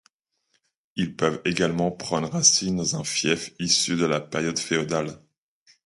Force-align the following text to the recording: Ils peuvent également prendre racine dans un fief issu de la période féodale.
Ils 0.95 1.15
peuvent 1.15 1.43
également 1.45 1.91
prendre 1.91 2.27
racine 2.27 2.77
dans 2.77 2.95
un 2.95 3.03
fief 3.03 3.51
issu 3.59 3.95
de 3.97 4.05
la 4.05 4.19
période 4.19 4.57
féodale. 4.57 5.21